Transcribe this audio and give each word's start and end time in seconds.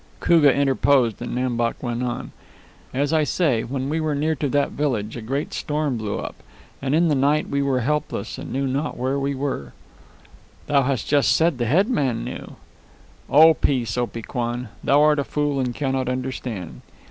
Koogah 0.19 0.51
interposed, 0.55 1.21
and 1.21 1.35
Nam 1.35 1.57
Bok 1.57 1.83
went 1.83 2.01
on. 2.01 2.31
"As 2.91 3.13
I 3.13 3.23
say, 3.23 3.63
when 3.63 3.87
we 3.87 4.01
were 4.01 4.15
near 4.15 4.33
to 4.33 4.49
that 4.49 4.71
village 4.71 5.15
a 5.15 5.21
great 5.21 5.53
storm 5.53 5.95
blew 5.97 6.17
up, 6.17 6.33
and 6.81 6.95
in 6.95 7.07
the 7.07 7.13
night 7.13 7.47
we 7.49 7.61
were 7.61 7.81
helpless 7.81 8.39
and 8.39 8.51
knew 8.51 8.65
not 8.65 8.97
where 8.97 9.19
we 9.19 9.35
were" 9.35 9.73
"Thou 10.65 10.81
hast 10.81 11.07
just 11.07 11.33
said 11.33 11.59
the 11.59 11.67
head 11.67 11.87
man 11.87 12.23
knew" 12.23 12.55
"Oh, 13.29 13.53
peace, 13.53 13.95
Opee 13.95 14.23
Kwan. 14.25 14.69
Thou 14.83 14.99
art 15.03 15.19
a 15.19 15.23
fool 15.23 15.59
and 15.59 15.75
cannot 15.75 16.09
understand. 16.09 16.81